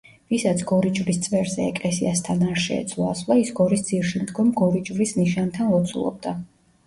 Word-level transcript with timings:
ვისაც 0.33 0.61
გორიჯვრის 0.69 1.19
წვერზე, 1.25 1.65
ეკლესიასთან 1.73 2.41
არ 2.47 2.63
შეეძლო 2.63 3.05
ასვლა, 3.11 3.37
ის 3.43 3.53
გორის 3.61 3.85
ძირში 3.91 4.21
მდგომ 4.23 4.49
გორიჯვრის 4.63 5.13
ნიშთან 5.21 5.53
ლოცულობდა. 5.75 6.35